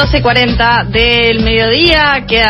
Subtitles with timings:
[0.00, 2.42] 12.40 del mediodía, que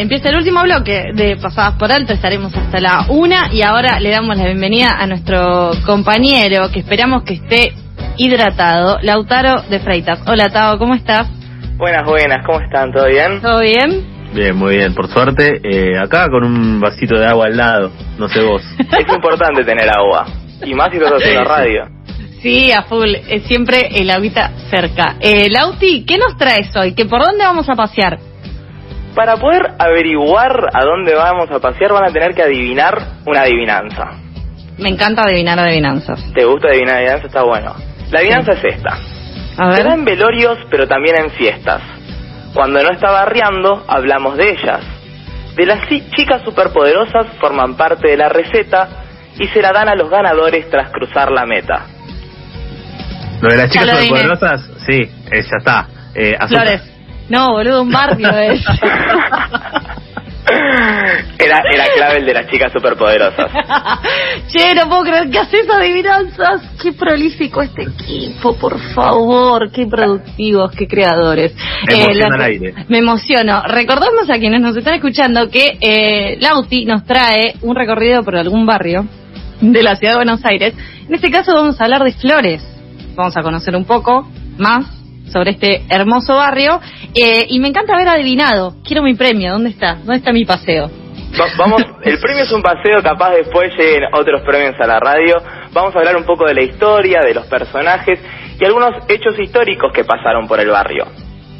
[0.00, 4.10] empieza el último bloque de Pasadas por Alto, estaremos hasta la una y ahora le
[4.10, 7.74] damos la bienvenida a nuestro compañero que esperamos que esté
[8.16, 10.20] hidratado, Lautaro de Freitas.
[10.26, 11.28] Hola Tao, ¿cómo estás?
[11.76, 12.90] Buenas, buenas, ¿cómo están?
[12.92, 13.40] ¿Todo bien?
[13.40, 14.15] ¿Todo bien?
[14.36, 15.62] Bien, muy bien, por suerte.
[15.64, 18.62] Eh, acá con un vasito de agua al lado, no sé vos.
[18.78, 20.26] es importante tener agua,
[20.62, 21.86] y más si estás haciendo radio.
[22.42, 23.14] Sí, a full.
[23.30, 25.16] Es siempre el agüita cerca.
[25.20, 26.94] Eh, Lauti, ¿qué nos traes hoy?
[26.94, 28.18] ¿Que ¿Por dónde vamos a pasear?
[29.14, 32.94] Para poder averiguar a dónde vamos a pasear van a tener que adivinar
[33.24, 34.18] una adivinanza.
[34.76, 36.30] Me encanta adivinar adivinanzas.
[36.34, 37.26] ¿Te gusta adivinar adivinanzas?
[37.28, 37.74] Está bueno.
[38.10, 38.98] La adivinanza es esta.
[39.56, 39.76] A ver.
[39.78, 41.95] Se da en velorios, pero también en fiestas.
[42.56, 44.80] Cuando no está barriando, hablamos de ellas.
[45.56, 48.88] De las chicas superpoderosas forman parte de la receta
[49.38, 51.84] y se la dan a los ganadores tras cruzar la meta.
[53.42, 55.86] Lo de las chicas superpoderosas, sí, eh, ya está.
[56.14, 56.82] Eh, Flores.
[57.28, 58.64] No, boludo, un barrio es.
[61.38, 63.50] Era, era clave el de las chicas superpoderosas.
[64.48, 66.62] che, no puedo creer que haces adivinanzas.
[66.82, 69.70] Qué prolífico este equipo, por favor.
[69.70, 71.54] Qué productivos, qué creadores.
[71.86, 72.74] Me, eh, aire.
[72.88, 73.62] me emociono.
[73.66, 78.66] Recordamos a quienes nos están escuchando que eh, Lauti nos trae un recorrido por algún
[78.66, 79.06] barrio
[79.60, 80.74] de la ciudad de Buenos Aires.
[81.08, 82.76] En este caso vamos a hablar de flores
[83.16, 84.86] vamos a conocer un poco más
[85.32, 86.80] sobre este hermoso barrio.
[87.14, 88.74] Eh, y me encanta haber adivinado.
[88.84, 89.52] Quiero mi premio.
[89.52, 89.94] ¿Dónde está?
[89.96, 90.90] ¿Dónde está mi paseo?
[91.58, 95.34] vamos, el premio es un paseo, capaz después lleguen otros premios a la radio.
[95.72, 98.18] Vamos a hablar un poco de la historia, de los personajes
[98.58, 101.06] y algunos hechos históricos que pasaron por el barrio.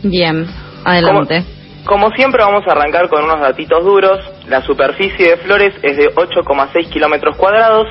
[0.02, 0.46] Bien,
[0.84, 1.44] adelante.
[1.84, 4.18] Como, como siempre vamos a arrancar con unos datitos duros.
[4.48, 7.88] La superficie de Flores es de 8,6 kilómetros cuadrados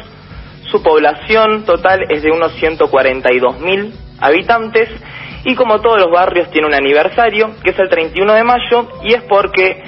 [0.72, 4.90] su población total es de unos 142.000 habitantes
[5.46, 9.14] y como todos los barrios tiene un aniversario, que es el 31 de mayo, y
[9.14, 9.84] es porque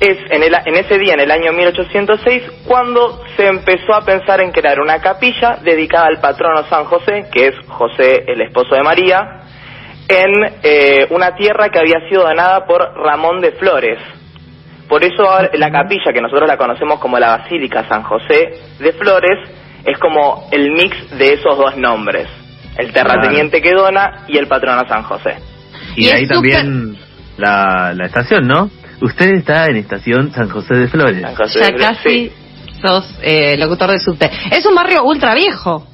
[0.00, 4.40] es en, el, en ese día, en el año 1806, cuando se empezó a pensar
[4.40, 8.82] en crear una capilla dedicada al patrono San José, que es José el esposo de
[8.82, 9.42] María,
[10.08, 10.32] en
[10.62, 13.98] eh, una tierra que había sido donada por Ramón de Flores.
[14.88, 19.38] Por eso la capilla, que nosotros la conocemos como la Basílica San José de Flores,
[19.84, 22.28] es como el mix de esos dos nombres,
[22.78, 25.36] el terrateniente que dona y el patrono San José.
[25.96, 26.96] Y, ahí también
[27.36, 28.70] la, la estación, ¿no?
[29.00, 31.22] Usted está en estación San José de Flores.
[31.22, 32.32] ya casi
[32.80, 34.30] sos eh, locutor de subte.
[34.50, 35.86] Es un barrio ultra viejo.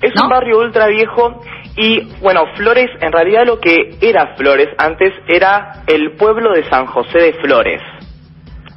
[0.00, 1.40] Es un barrio ultra viejo
[1.76, 6.86] y bueno, Flores, en realidad lo que era Flores antes era el pueblo de San
[6.86, 7.80] José de Flores,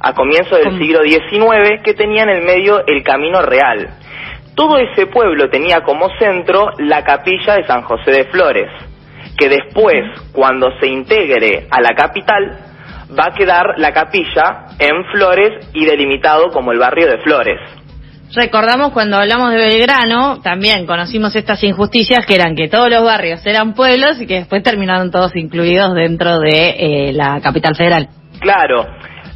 [0.00, 3.88] a comienzo del siglo XIX, que tenía en el medio el Camino Real
[4.58, 8.68] todo ese pueblo tenía como centro la capilla de San José de Flores,
[9.38, 10.02] que después,
[10.32, 12.58] cuando se integre a la capital,
[13.16, 17.60] va a quedar la capilla en Flores y delimitado como el barrio de Flores.
[18.34, 23.46] Recordamos cuando hablamos de Belgrano, también conocimos estas injusticias que eran que todos los barrios
[23.46, 28.08] eran pueblos y que después terminaron todos incluidos dentro de eh, la capital federal.
[28.40, 28.86] Claro,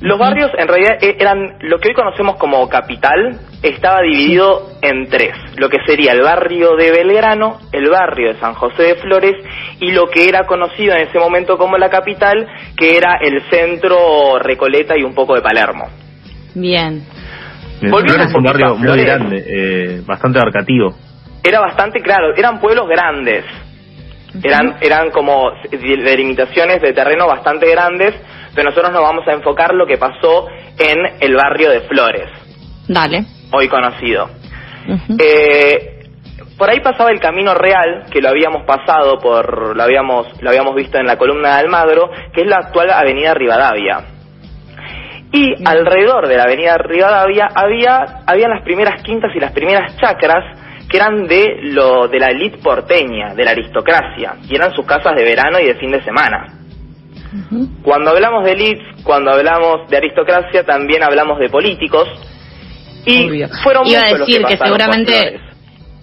[0.01, 5.09] los barrios en realidad e-, eran lo que hoy conocemos como capital, estaba dividido en
[5.09, 9.35] tres, lo que sería el barrio de Belgrano, el barrio de San José de Flores
[9.81, 12.47] y lo que era conocido en ese momento como la capital,
[12.77, 15.85] que era el centro Recoleta y un poco de Palermo.
[16.55, 17.03] Bien.
[17.81, 20.95] Flores es un barrio muy grande, eh, bastante abarcativo.
[21.43, 23.45] Era bastante claro, eran pueblos grandes,
[24.43, 28.15] eran, eran como delimitaciones de terreno bastante grandes,
[28.55, 30.47] pero nosotros nos vamos a enfocar lo que pasó
[30.79, 32.29] en el barrio de Flores.
[32.89, 33.25] Dale.
[33.53, 34.31] Hoy conocido.
[35.19, 36.01] eh,
[36.59, 40.75] por ahí pasaba el Camino Real, que lo habíamos pasado por, lo habíamos, lo habíamos
[40.75, 44.05] visto en la columna de Almagro, que es la actual Avenida Rivadavia.
[45.33, 50.45] Y alrededor de la Avenida Rivadavia había, había las primeras quintas y las primeras chacras
[50.89, 55.17] que eran de lo de la élite porteña, de la aristocracia, y eran sus casas
[55.17, 56.59] de verano y de fin de semana.
[57.83, 62.07] Cuando hablamos de elites, cuando hablamos de aristocracia, también hablamos de políticos.
[63.05, 65.41] Y fueron Iba a decir que, seguramente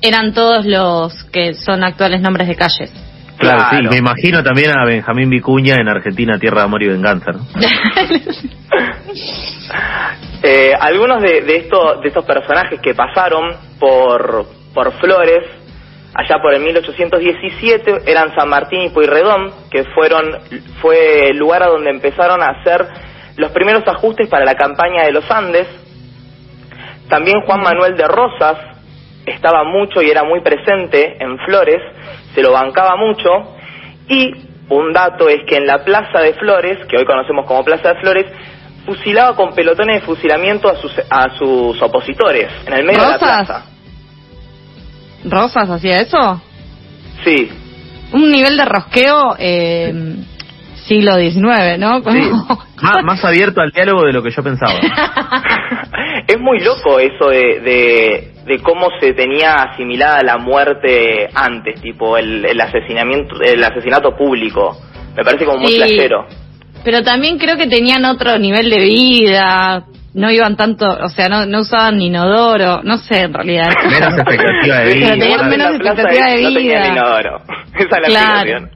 [0.02, 2.92] eran todos los que son actuales nombres de calles.
[3.38, 7.32] Claro, sí, me imagino también a Benjamín Vicuña en Argentina, Tierra de Amor y Venganza.
[10.44, 15.46] eh, algunos de, de, estos, de estos personajes que pasaron por, por Flores
[16.14, 20.26] allá por el 1817 eran San Martín y Pueyrredón, que fueron
[20.82, 22.86] fue el lugar a donde empezaron a hacer
[23.38, 25.68] los primeros ajustes para la campaña de los Andes.
[27.10, 28.58] También Juan Manuel de Rosas
[29.26, 31.82] estaba mucho y era muy presente en Flores,
[32.34, 33.30] se lo bancaba mucho
[34.08, 34.32] y
[34.70, 38.00] un dato es que en la Plaza de Flores, que hoy conocemos como Plaza de
[38.02, 38.26] Flores,
[38.86, 43.14] fusilaba con pelotones de fusilamiento a sus, a sus opositores en el medio de la
[43.18, 43.46] ¿Rosas?
[43.46, 43.66] plaza.
[45.26, 46.42] ¿Rosas hacía eso?
[47.24, 47.50] Sí,
[48.14, 49.94] Un nivel de rosqueo eh,
[50.88, 52.02] siglo XIX, ¿no?
[52.02, 52.32] Como- Sí.
[52.82, 54.74] Má- más abierto al diálogo de lo que yo pensaba.
[56.28, 62.18] es muy loco eso de, de, de cómo se tenía asimilada la muerte antes, tipo
[62.18, 64.78] el, el asesinamiento, el asesinato público.
[65.16, 65.78] Me parece como muy Sí.
[65.78, 66.26] flashero.
[66.84, 69.84] Pero también creo que tenían otro nivel de vida,
[70.14, 73.70] no iban tanto, o sea, no, no usaban inodoro, no sé en realidad.
[73.84, 75.10] Menos expectativa de Pero vida.
[75.20, 76.88] tenían menos expectativa de No tenían vida.
[76.88, 77.38] inodoro.
[77.76, 78.70] Esa es la Claro.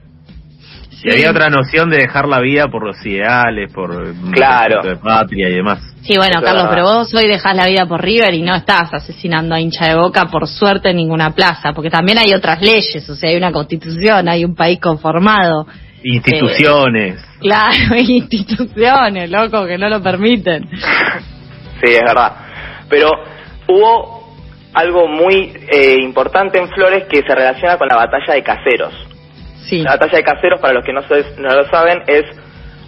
[1.04, 4.80] Y había otra noción de dejar la vida por los ideales, por Claro.
[4.82, 5.78] de patria y demás.
[6.00, 8.92] Sí, bueno, Eso Carlos, pero vos hoy dejás la vida por River y no estás
[8.92, 13.08] asesinando a hincha de boca por suerte en ninguna plaza, porque también hay otras leyes,
[13.08, 15.66] o sea, hay una constitución, hay un país conformado.
[16.02, 17.22] Instituciones.
[17.38, 20.68] Claro, hay instituciones, loco, que no lo permiten.
[21.82, 22.32] Sí, es verdad.
[22.88, 23.10] Pero
[23.68, 24.34] hubo
[24.72, 29.13] algo muy eh, importante en Flores que se relaciona con la batalla de Caseros.
[29.68, 29.78] Sí.
[29.82, 32.24] La batalla de Caseros, para los que no, no lo saben, es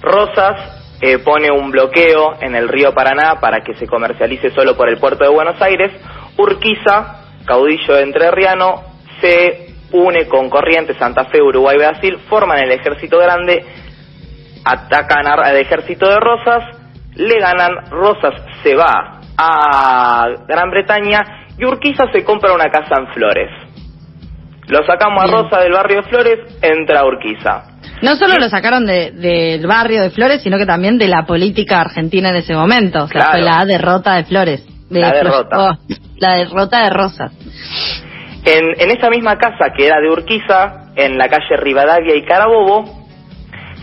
[0.02, 4.88] Rosas eh, pone un bloqueo en el río Paraná para que se comercialice solo por
[4.88, 5.93] el puerto de Buenos Aires.
[6.38, 8.82] Urquiza, caudillo entrerriano,
[9.20, 13.64] se une con Corrientes, Santa Fe, Uruguay, Brasil, forman el ejército grande,
[14.64, 16.64] atacan al ejército de Rosas,
[17.14, 23.08] le ganan, Rosas se va a Gran Bretaña y Urquiza se compra una casa en
[23.08, 23.65] Flores.
[24.68, 25.26] Lo sacamos a.
[25.28, 27.62] Rosa del barrio de Flores, entra a Urquiza.
[28.02, 31.80] No solo lo sacaron de- del barrio de Flores, sino que también de la política
[31.80, 33.04] argentina en ese momento.
[33.04, 33.30] O sea, Claro.
[33.32, 34.66] fue la derrota de Flores.
[34.90, 35.56] De La Flores- derrota.
[35.58, 35.70] oh,
[36.18, 37.32] la derrota de Rosas.
[38.44, 42.84] En, en esa misma casa que era de Urquiza, en la calle Rivadavia y Carabobo,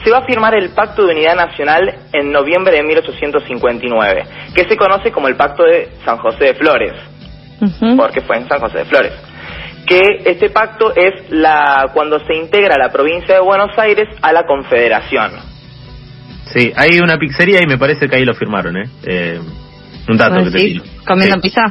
[0.04, 4.24] se va a firmar el Pacto de Unidad Nacional en noviembre de 1859,
[4.56, 6.94] que se conoce como el Pacto de San José de Flores,
[7.98, 9.14] porque fue en San José de Flores.
[9.86, 14.46] Que este pacto es la cuando se integra la provincia de Buenos Aires a la
[14.46, 15.32] Confederación.
[16.46, 18.84] Sí, hay una pizzería y me parece que ahí lo firmaron, ¿eh?
[19.06, 19.40] Eh,
[20.10, 20.84] un dato ¿Vos que te tiro.
[21.06, 21.62] ¿Comiendo Sí, pizza?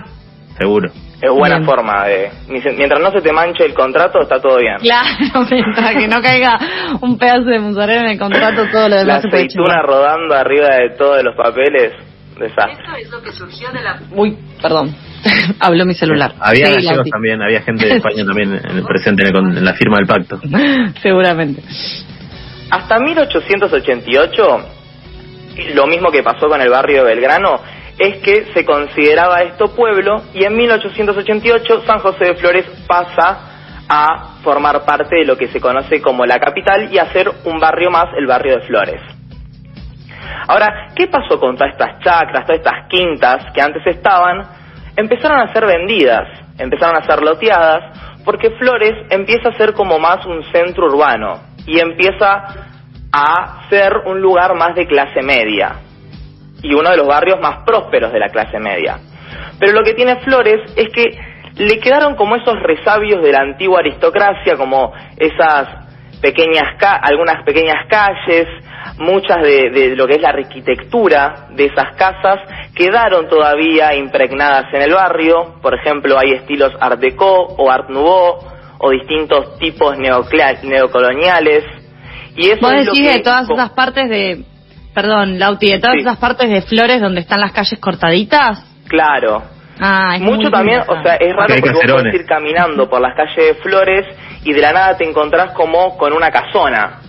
[0.59, 0.91] Seguro.
[1.23, 1.67] Es buena Bien.
[1.67, 2.31] forma de...
[2.49, 4.77] Mientras no se te manche el contrato, está todo bien.
[4.81, 6.59] Claro, mientras que no caiga
[7.01, 10.67] un pedazo de mozzarella en el contrato, todo lo La demás puede aceituna rodando arriba
[10.77, 11.93] de todos los papeles,
[12.45, 12.85] desastre.
[14.13, 14.95] Uy, perdón.
[15.61, 16.35] Habló mi celular.
[16.41, 19.57] Había Sí, gallegos también, había gente de España también en el presente en, el- con-
[19.57, 20.41] en la firma del pacto.
[21.03, 21.63] Seguramente.
[22.71, 24.67] Hasta 1888,
[25.75, 27.61] lo mismo que pasó con el barrio de Belgrano,
[27.99, 33.49] es que se consideraba esto pueblo y en 1888 San José de Flores pasa
[33.89, 37.61] a formar parte de lo que se conoce como la capital y a ser un
[37.61, 39.01] barrio más, el barrio de Flores.
[40.49, 44.43] Ahora, ¿qué pasó con todas estas chacras, todas estas quintas que antes estaban?
[44.97, 46.29] Empezaron a ser vendidas,
[46.59, 51.81] empezaron a ser loteadas, porque Flores empieza a ser como más un centro urbano y
[51.81, 52.45] empieza
[53.13, 55.77] a ser un lugar más de clase media
[56.63, 58.99] y uno de los barrios más prósperos de la clase media.
[59.59, 61.11] Pero lo que tiene Flores es que
[61.57, 65.69] le quedaron como esos resabios de la antigua aristocracia, como esas
[66.21, 68.47] pequeñas ca algunas pequeñas calles,
[68.99, 72.39] muchas de, de lo que es la arquitectura de esas casas
[72.75, 75.55] quedaron todavía impregnadas en el barrio.
[75.61, 78.39] Por ejemplo, hay estilos Art Deco o Art Nouveau
[78.79, 81.65] o distintos tipos neocla- neocoloniales.
[82.37, 84.45] Y eso Vos es lo decís que- de todas esas partes de...
[84.95, 86.01] Perdón, Lauti, de todas Sí.
[86.03, 88.65] esas partes de Flores donde están las calles cortaditas.
[88.89, 89.43] Claro,
[89.85, 93.01] Ah, es Mucho muy también, o sea, es raro Porque vos podés ir caminando por
[93.01, 94.05] las calles de Flores
[94.45, 97.01] y de la nada te encontrás como con una casona.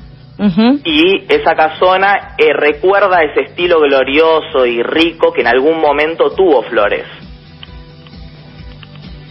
[0.83, 6.63] Y esa casona eh, recuerda ese estilo glorioso y rico que en algún momento tuvo
[6.63, 7.05] Flores.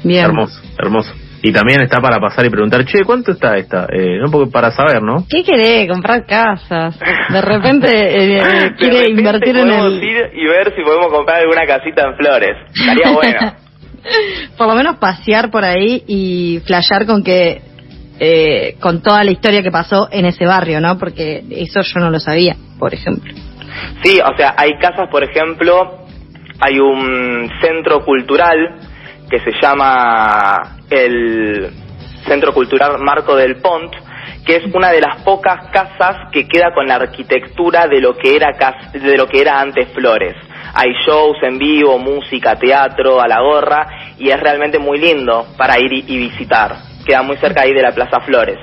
[0.04, 0.24] Bien.
[0.24, 1.12] Hermoso, hermoso.
[1.44, 3.86] Y también está para pasar y preguntar, che, ¿cuánto está esta?
[3.92, 5.26] Eh, no, porque para saber, ¿no?
[5.28, 5.88] ¿Qué querés?
[5.90, 6.96] Comprar casas.
[6.98, 10.04] De repente eh, eh, De quiere repente invertir en el...
[10.04, 12.56] ir y ver si podemos comprar alguna casita en Flores.
[12.72, 13.54] Estaría bueno.
[14.56, 17.60] Por lo menos pasear por ahí y flashear con que...
[18.24, 20.96] eh, con toda la historia que pasó en ese barrio, ¿no?
[20.96, 23.34] Porque eso yo no lo sabía, por ejemplo.
[24.04, 26.04] Sí, o sea, hay casas, por ejemplo,
[26.60, 28.76] hay un centro cultural
[29.28, 31.72] que se llama el
[32.24, 33.92] Centro Cultural Marco del Pont,
[34.46, 38.36] que es una de las pocas casas que queda con la arquitectura de lo que
[38.36, 38.52] era
[38.92, 40.36] de lo que era antes Flores.
[40.74, 45.80] Hay shows en vivo, música, teatro, a la gorra, y es realmente muy lindo para
[45.80, 46.91] ir y visitar.
[47.04, 48.58] Queda muy cerca ahí de la Plaza Flores.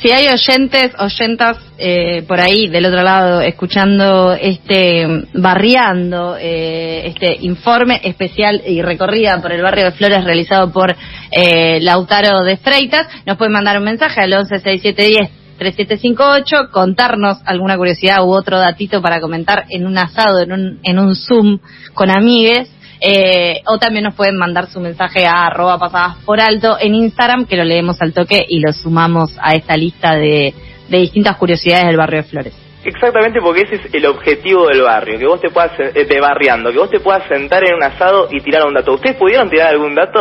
[0.00, 7.36] Si hay oyentes, oyentas eh, por ahí del otro lado escuchando este barriando este este
[7.40, 10.96] informe especial y recorrida por el barrio de Flores realizado por
[11.30, 17.76] eh, Lautaro de Freitas, nos pueden mandar un mensaje al 11 6710 3758, contarnos alguna
[17.76, 21.58] curiosidad u otro datito para comentar en un asado, en un, en un Zoom
[21.92, 22.70] con amigues.
[23.00, 27.46] Eh, o también nos pueden mandar su mensaje a arroba pasadas por alto en Instagram,
[27.46, 30.52] que lo leemos al toque y lo sumamos a esta lista de,
[30.88, 32.54] de distintas curiosidades del barrio de Flores.
[32.84, 36.70] Exactamente porque ese es el objetivo del barrio, que vos te puedas, eh, de barriando,
[36.72, 38.94] que vos te puedas sentar en un asado y tirar un dato.
[38.94, 40.20] ¿Ustedes pudieron tirar algún dato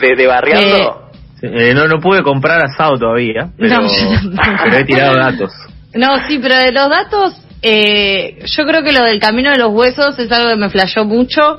[0.00, 1.02] de, de barriando?
[1.42, 4.62] Eh, no, no pude comprar asado todavía, pero, No, yo tampoco.
[4.64, 5.52] pero he tirado datos.
[5.94, 9.72] No, sí, pero de los datos, eh, yo creo que lo del camino de los
[9.72, 11.58] huesos es algo que me flashó mucho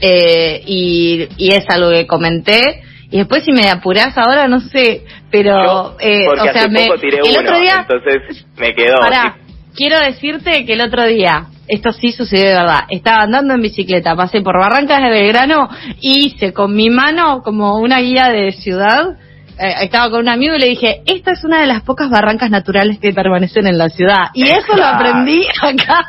[0.00, 2.82] eh, y, y es algo que comenté.
[3.10, 5.64] Y después si me apurás ahora, no sé, pero...
[5.64, 7.86] Yo, eh, porque o sea, hace me, poco tiré el uno, otro día...
[7.88, 9.00] entonces me quedó.
[9.00, 9.36] Pará,
[9.74, 14.14] quiero decirte que el otro día, esto sí sucedió de verdad, estaba andando en bicicleta,
[14.14, 15.68] pasé por Barrancas de Belgrano
[16.00, 19.16] y hice con mi mano como una guía de ciudad.
[19.60, 22.50] Eh, estaba con un amigo y le dije, esta es una de las pocas barrancas
[22.50, 24.28] naturales que permanecen en la ciudad.
[24.34, 26.04] Y eso lo aprendí acá.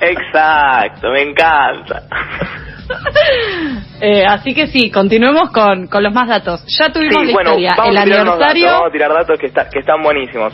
[0.00, 2.02] Exacto, me encanta.
[4.00, 6.64] Eh, así que sí, continuemos con, con los más datos.
[6.76, 8.64] Ya tuvimos Sí, la bueno, historia, vamos el a tirar aniversario.
[8.64, 10.52] datos, vamos a tirar datos que, está- que están buenísimos.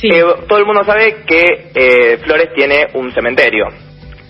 [0.00, 0.08] Sí.
[0.08, 3.66] Eh, todo el mundo sabe que eh, Flores tiene un cementerio.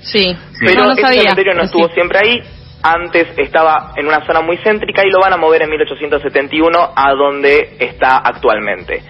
[0.03, 1.21] Sí, Pero no lo ese sabía.
[1.23, 1.95] cementerio no estuvo sí.
[1.95, 2.41] siempre ahí.
[2.89, 7.13] Antes estaba en una zona muy céntrica y lo van a mover en 1871 a
[7.15, 9.03] donde está actualmente.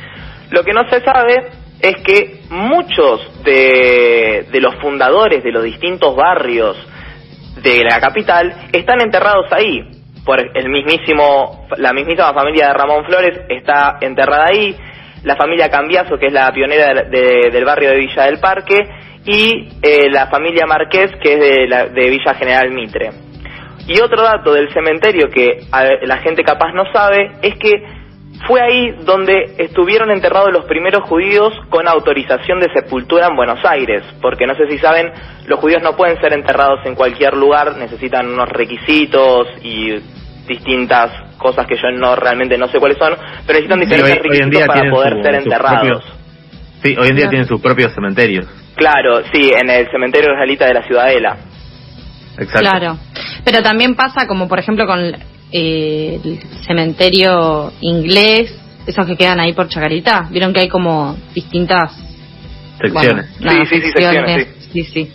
[0.50, 1.48] Lo que no se sabe
[1.82, 6.74] es que muchos de, los fundadores de los distintos barrios
[7.62, 9.80] de la capital están enterrados ahí.
[10.24, 14.74] Por el mismísimo, la mismísima familia de Ramón Flores está enterrada ahí,
[15.22, 18.74] la familia Cambiaso, que es la pionera de- del barrio de Villa del Parque,
[19.24, 23.10] y eh, la familia Marqués, que es de, la- de Villa General Mitre.
[23.86, 27.70] Y otro dato del cementerio que a- la gente capaz no sabe es que
[28.46, 34.02] fue ahí donde estuvieron enterrados los primeros judíos con autorización de sepultura en Buenos Aires,
[34.20, 35.10] porque no sé si saben,
[35.46, 39.94] los judíos no pueden ser enterrados en cualquier lugar, necesitan unos requisitos y
[40.46, 43.14] distintas cosas que yo no realmente no sé cuáles son,
[43.46, 45.80] pero necesitan diferentes hoy- hoy en requisitos día para tienen poder su- ser sus enterrados.
[45.80, 46.16] propios-
[46.82, 48.46] Sí, hoy en día tienen sus propios cementerios.
[48.76, 51.36] Claro, sí, en el cementerio israelita de la Ciudadela.
[52.38, 52.60] Exacto.
[52.60, 52.98] Claro.
[53.46, 54.98] Pero también pasa como, por ejemplo, con
[55.52, 58.52] eh, el cementerio inglés,
[58.88, 60.26] esos que quedan ahí por Chacarita.
[60.32, 61.92] Vieron que hay como distintas
[62.80, 62.92] Secciones.
[62.92, 65.12] Bueno, nada, Sí, sí, sí, secciones, sí, sí.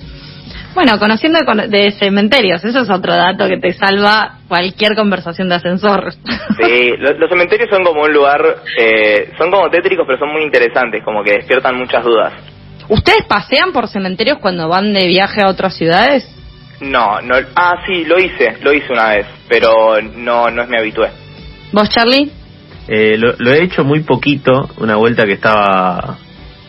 [0.74, 6.14] Bueno, conociendo de, cementerios, eso es otro dato que te salva cualquier conversación de ascensor.
[6.14, 8.42] Sí, lo- los cementerios son como un lugar,
[8.80, 12.34] eh, son como tétricos, pero son muy interesantes, como que despiertan muchas dudas.
[12.88, 16.26] ¿Ustedes pasean por cementerios cuando van de viaje a otras ciudades?
[16.82, 20.78] No, no, ah, sí, lo hice, lo hice una vez, pero no, no es mi
[20.78, 21.10] habitué.
[21.72, 22.32] ¿Vos, Charlie?
[22.88, 26.18] Eh, lo, lo he hecho muy poquito, una vuelta que estaba...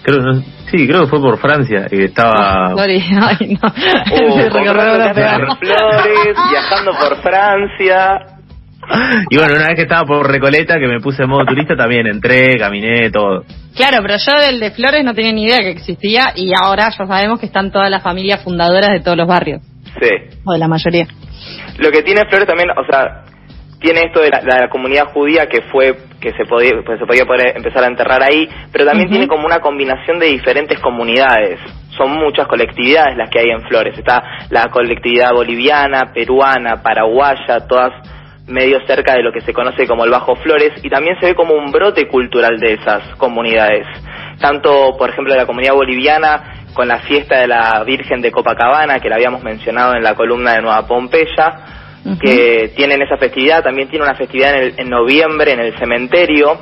[0.02, 2.71] Creo, no- sí, creo que fue por Francia, y estaba...
[2.76, 3.69] Sorry, ay, no.
[4.12, 4.50] Uh,
[5.59, 8.21] flores, viajando por Francia.
[9.31, 12.07] Y bueno, una vez que estaba por Recoleta, que me puse en modo turista, también
[12.07, 13.45] entré, caminé, todo.
[13.76, 17.07] Claro, pero yo del de Flores no tenía ni idea que existía y ahora ya
[17.07, 19.62] sabemos que están todas las familias fundadoras de todos los barrios,
[20.00, 20.38] Sí.
[20.44, 21.06] o de la mayoría.
[21.78, 23.25] Lo que tiene Flores también, o sea,
[23.80, 27.26] tiene esto de la, la comunidad judía que fue que se podía pues se podía
[27.26, 31.58] poder empezar a enterrar ahí, pero también tiene como una combinación de diferentes comunidades.
[31.96, 33.99] Son muchas colectividades las que hay en Flores.
[33.99, 37.92] Está la colectividad boliviana, peruana, paraguaya, todas
[38.46, 41.34] medio cerca de lo que se conoce como el Bajo Flores y también se ve
[41.34, 43.87] como un brote cultural de esas comunidades.
[44.40, 49.08] Tanto, por ejemplo, la comunidad boliviana con la fiesta de la Virgen de Copacabana, que
[49.08, 51.61] la habíamos mencionado en la columna de Nueva Pompeya,
[52.20, 56.58] que tienen esa festividad, también tiene una festividad en, el- en noviembre en el cementerio,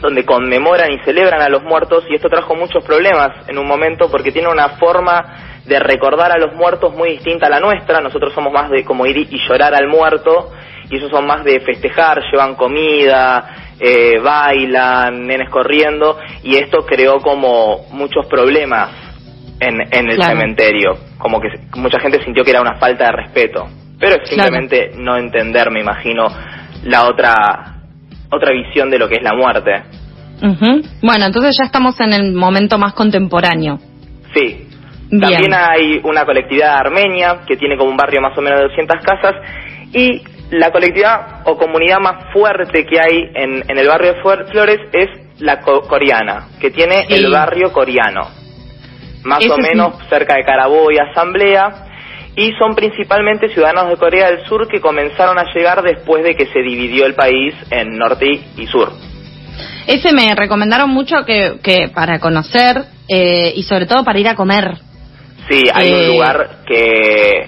[0.00, 4.10] donde conmemoran y celebran a los muertos, y esto trajo muchos problemas en un momento
[4.10, 8.32] porque tiene una forma de recordar a los muertos muy distinta a la nuestra, nosotros
[8.34, 10.50] somos más de como ir y llorar al muerto,
[10.90, 17.18] y ellos son más de festejar, llevan comida, eh, bailan, nenes corriendo, y esto creó
[17.20, 18.90] como muchos problemas
[19.60, 20.32] en, en el Claro.
[20.32, 23.68] cementerio, como que mucha gente sintió que era una falta de respeto,
[24.00, 24.50] pero es Claro.
[24.50, 26.26] simplemente no entender, me imagino,
[26.84, 27.68] la otra
[28.34, 29.82] otra visión de lo que es la muerte.
[31.02, 33.78] Bueno, entonces ya estamos en el momento más contemporáneo.
[34.34, 34.68] Sí.
[35.12, 35.20] Bien.
[35.20, 38.96] También hay una colectividad armenia que tiene como un barrio más o menos de 200
[39.04, 39.34] casas
[39.92, 44.80] y La colectividad o comunidad más fuerte que hay en, en el barrio de Flores
[44.92, 48.28] es la coreana, que tiene el barrio coreano,
[49.24, 51.86] más o menos cerca de Carabobo y Asamblea,
[52.36, 56.46] y son principalmente ciudadanos de Corea del Sur que comenzaron a llegar después de que
[56.46, 58.26] se dividió el país en norte
[58.56, 58.92] y sur.
[59.86, 64.34] Ese me recomendaron mucho que, que para conocer eh, y sobre todo para ir a
[64.34, 64.81] comer.
[65.52, 67.46] Sí, hay un eh, lugar que,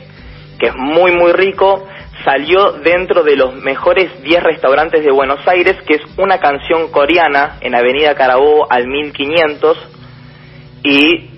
[0.59, 1.87] que es muy, muy rico.
[2.23, 7.57] Salió dentro de los mejores 10 restaurantes de Buenos Aires, que es una canción coreana
[7.63, 9.79] en Avenida Carabobo al 1500.
[10.83, 11.31] Y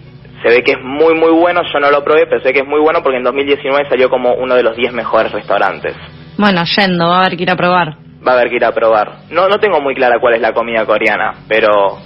[0.42, 1.62] se ve que es muy, muy bueno.
[1.72, 4.34] Yo no lo probé, pero sé que es muy bueno porque en 2019 salió como
[4.34, 5.94] uno de los 10 mejores restaurantes.
[6.36, 7.96] Bueno, yendo, va a haber que ir a probar.
[8.26, 9.18] Va a haber que ir a probar.
[9.30, 11.98] No, no tengo muy clara cuál es la comida coreana, pero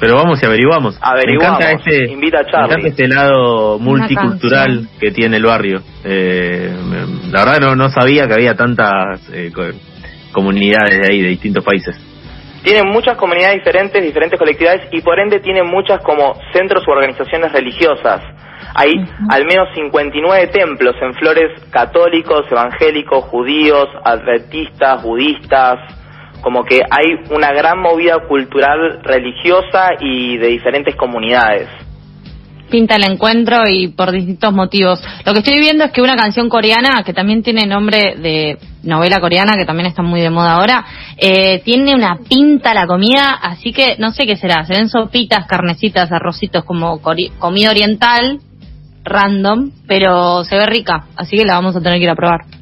[0.00, 0.98] pero vamos y averiguamos.
[1.00, 1.58] Averiguamos.
[1.58, 2.58] Me encanta este, Invita a Charlie.
[2.58, 5.80] Me encanta este lado multicultural que tiene el barrio.
[6.04, 6.72] Eh,
[7.30, 9.50] la verdad no, no sabía que había tantas eh,
[10.32, 11.96] comunidades de ahí, de distintos países.
[12.62, 17.52] Tiene muchas comunidades diferentes, diferentes colectividades y por ende tiene muchas como centros u organizaciones
[17.52, 18.22] religiosas.
[18.74, 18.92] Hay
[19.28, 25.78] al menos 59 templos en Flores católicos, evangélicos, judíos, adventistas, budistas,
[26.44, 31.68] como que hay una gran movida cultural religiosa y de diferentes comunidades.
[32.70, 35.02] Pinta el encuentro y por distintos motivos.
[35.24, 39.20] Lo que estoy viendo es que una canción coreana, que también tiene nombre de novela
[39.20, 40.84] coreana, que también está muy de moda ahora,
[41.16, 44.66] eh, tiene una pinta la comida, así que no sé qué será.
[44.66, 48.40] Se ven sopitas, carnecitas, arrocitos como comida oriental,
[49.02, 52.53] random, pero se ve rica, así que la vamos a tener que ir a probar.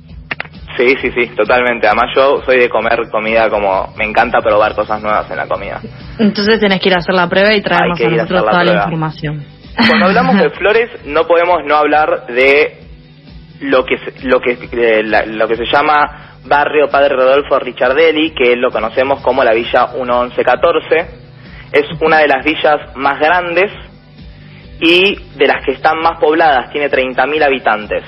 [0.76, 1.86] Sí, sí, sí, totalmente.
[1.86, 3.92] Además yo soy de comer comida como...
[3.96, 5.80] Me encanta probar cosas nuevas en la comida.
[6.18, 9.44] Entonces tenés que ir a hacer la prueba y traernos a nosotros toda la información.
[9.76, 12.78] Cuando hablamos de flores no podemos no hablar de
[13.60, 14.58] lo que lo que
[15.02, 21.22] lo que se llama Barrio Padre Rodolfo Ricciardelli, que lo conocemos como la Villa 1114.
[21.72, 23.72] Es una de las villas más grandes
[24.80, 28.02] y de las que están más pobladas, tiene 30.000 habitantes.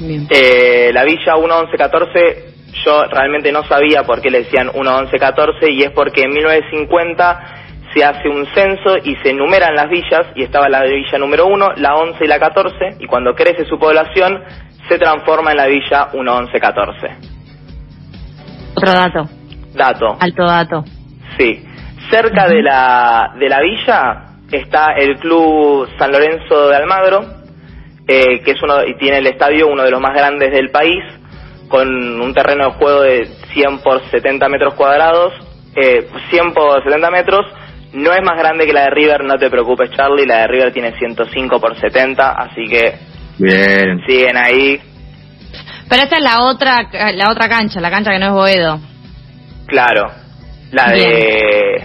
[0.00, 2.54] Eh, la villa 1114
[2.84, 8.04] yo realmente no sabía por qué le decían 1114 y es porque en 1950 se
[8.04, 11.94] hace un censo y se enumeran las villas y estaba la villa número 1, la
[11.94, 14.42] 11 y la 14 y cuando crece su población
[14.88, 17.34] se transforma en la villa 1114.
[18.76, 19.28] Otro dato.
[19.74, 20.16] Dato.
[20.20, 20.84] Alto dato.
[21.38, 21.64] Sí.
[22.10, 27.20] Cerca de la de la villa está el Club San Lorenzo de Almagro,
[28.06, 31.02] eh, que es uno y tiene el estadio uno de los más grandes del país,
[31.68, 31.88] con
[32.20, 35.32] un terreno de juego de 100 por 70 metros cuadrados,
[35.74, 37.46] eh, 100 por 70 metros.
[37.94, 40.72] No es más grande que la de River, no te preocupes Charlie, la de River
[40.72, 42.98] tiene 105 por 70, así que
[43.38, 44.00] Bien.
[44.06, 44.80] siguen ahí.
[45.88, 48.80] Pero esta es la otra, la otra cancha, la cancha que no es Boedo.
[49.66, 50.10] Claro,
[50.72, 51.84] la de...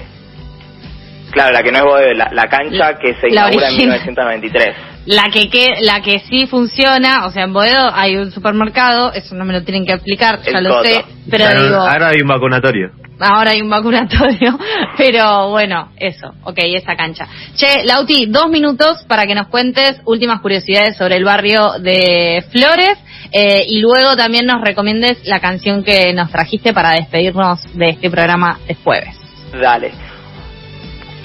[1.31, 4.88] Claro, la que no es Boedo, la, cancha que se inaugura en 1993.
[5.09, 9.33] La que, que, la que sí funciona, o sea, en Boedo hay un supermercado, eso
[9.33, 11.77] no me lo tienen que explicar, ya lo sé, pero digo...
[11.77, 12.91] Ahora hay un vacunatorio.
[13.19, 14.59] Ahora hay un vacunatorio,
[14.99, 17.27] pero bueno, eso, ok, esa cancha.
[17.55, 22.99] Che, Lauti, dos minutos para que nos cuentes últimas curiosidades sobre el barrio de Flores
[23.31, 28.11] eh, y luego también nos recomiendes la canción que nos trajiste para despedirnos de este
[28.11, 29.15] programa de jueves.
[29.59, 30.08] Dale.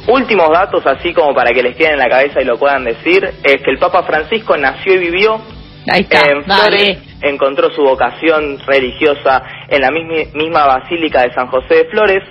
[0.06, 3.24] Últimos datos, así como para que les queden en la cabeza y lo puedan decir,
[3.24, 5.40] es que el Papa Francisco nació y vivió
[5.86, 12.22] en Flores, encontró su vocación religiosa en la misma, Basílica de San José de Flores.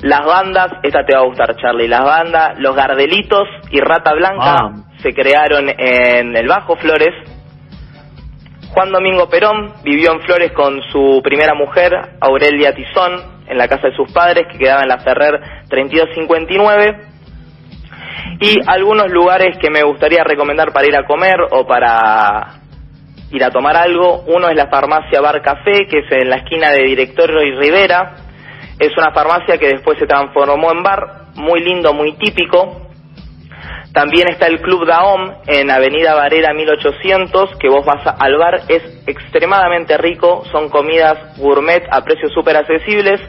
[0.00, 4.56] Las bandas, esta te va a gustar Charlie, las bandas, los Gardelitos y Rata Blanca
[4.56, 4.72] ah.
[5.02, 7.14] se crearon en el Bajo Flores.
[8.70, 13.88] Juan Domingo Perón vivió en Flores con su primera mujer, Aurelia Tizón, en la casa
[13.88, 16.98] de sus padres, que quedaba en la Ferrer 3259.
[18.40, 22.60] Y algunos lugares que me gustaría recomendar para ir a comer o para
[23.30, 24.24] ir a tomar algo.
[24.26, 28.14] Uno es la farmacia Bar Café, que es en la esquina de Directorio y Rivera.
[28.78, 32.88] Es una farmacia que después se transformó en bar, muy lindo, muy típico.
[33.92, 38.82] También está el Club Daom en Avenida Varela 1800, que vos vas al bar, es
[39.06, 43.20] extremadamente rico, son comidas gourmet a precios súper accesibles.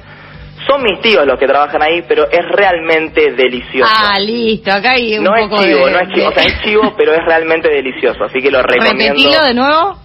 [0.69, 3.91] Son mis tíos los que trabajan ahí, pero es realmente delicioso.
[3.91, 6.93] Ah, listo, acá hay un no es chivo, no es chivo, o sea, es chivo,
[6.95, 9.15] pero es realmente delicioso, así que lo recomiendo.
[9.15, 9.97] ¿Repetilo de nuevo?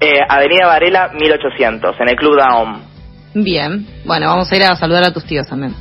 [0.00, 2.80] Eh, Avenida Varela 1800, en el Club Daom.
[3.34, 5.74] Bien, bueno, vamos a ir a saludar a tus tíos también.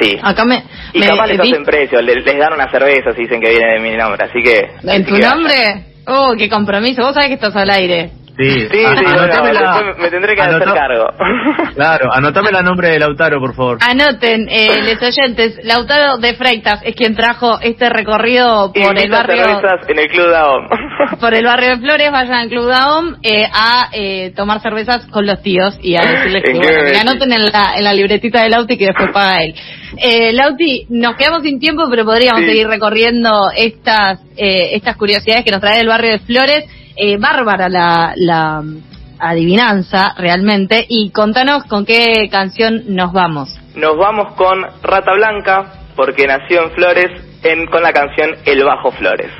[0.00, 0.18] Sí.
[0.22, 3.74] Acá me, y capaz les hacen precio, les, dan una cerveza si dicen que viene
[3.74, 4.60] de mi nombre, así que...
[4.82, 5.94] ¿En tu nombre?
[6.06, 8.12] Oh, qué compromiso, vos sabés que estás al aire.
[8.38, 11.06] Sí, sí, sí, bueno, me tendré que hacer cargo.
[11.74, 13.78] Claro, anotame la nombre de Lautaro, por favor.
[13.80, 19.10] Anoten, eh, les oyentes, Lautaro de Freitas es quien trajo este recorrido Y por el
[19.10, 20.68] barrio cervezas en el Club Daom.
[21.20, 25.26] por el barrio de Flores, vayan al Club Daom eh, a eh, tomar cervezas con
[25.26, 28.86] los tíos y a decirles que, anoten en la, en la libretita de Lauti que
[28.86, 29.54] después paga él.
[29.98, 32.46] Eh, Lauti, nos quedamos sin tiempo, pero podríamos Sí.
[32.48, 36.64] seguir recorriendo estas eh, estas curiosidades que nos trae el barrio de Flores.
[36.96, 38.62] Eh, bárbara la, la
[39.18, 40.84] adivinanza, realmente.
[40.88, 43.58] Y contanos con qué canción nos vamos.
[43.74, 47.06] Nos vamos con Rata Blanca, porque nació en Flores
[47.42, 49.30] en, con la canción El Bajo Flores.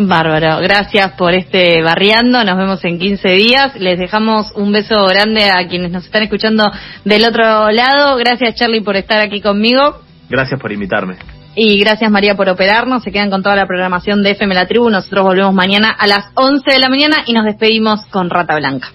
[0.00, 5.50] Bárbaro, gracias por este barriando, nos vemos en 15 días, les dejamos un beso grande
[5.50, 6.70] a quienes nos están escuchando
[7.04, 11.16] del otro lado, gracias Charlie por estar aquí conmigo Gracias por invitarme.
[11.60, 14.90] Y gracias María por operarnos, se quedan con toda la programación de FM La Tribu,
[14.90, 18.92] nosotros volvemos mañana a las 11 de la mañana y nos despedimos con Rata Blanca.